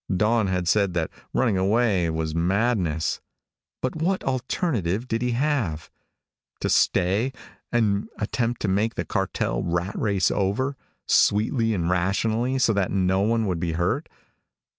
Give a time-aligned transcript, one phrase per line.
[0.11, 3.21] Dawn had said that running away was madness.
[3.83, 5.91] But what alternative did he have?
[6.61, 7.31] To stay,
[7.71, 10.75] and attempt to make the cartel rat race over,
[11.07, 14.09] sweetly and rationally so that no one would be hurt?